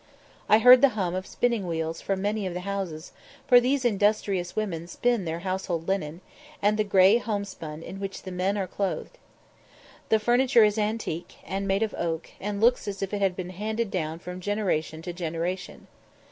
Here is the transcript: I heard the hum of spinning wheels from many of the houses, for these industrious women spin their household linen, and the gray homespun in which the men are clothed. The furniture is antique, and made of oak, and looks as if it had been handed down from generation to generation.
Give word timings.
I 0.49 0.57
heard 0.57 0.81
the 0.81 0.89
hum 0.97 1.13
of 1.13 1.27
spinning 1.27 1.67
wheels 1.67 2.01
from 2.01 2.23
many 2.23 2.47
of 2.47 2.55
the 2.55 2.61
houses, 2.61 3.11
for 3.45 3.59
these 3.59 3.85
industrious 3.85 4.55
women 4.55 4.87
spin 4.87 5.25
their 5.25 5.41
household 5.41 5.87
linen, 5.87 6.21
and 6.59 6.75
the 6.75 6.83
gray 6.83 7.19
homespun 7.19 7.83
in 7.83 7.99
which 7.99 8.23
the 8.23 8.31
men 8.31 8.57
are 8.57 8.65
clothed. 8.65 9.19
The 10.09 10.17
furniture 10.17 10.63
is 10.63 10.79
antique, 10.79 11.35
and 11.45 11.67
made 11.67 11.83
of 11.83 11.93
oak, 11.95 12.31
and 12.39 12.59
looks 12.59 12.87
as 12.87 13.03
if 13.03 13.13
it 13.13 13.21
had 13.21 13.35
been 13.35 13.51
handed 13.51 13.91
down 13.91 14.17
from 14.17 14.39
generation 14.41 15.03
to 15.03 15.13
generation. 15.13 15.85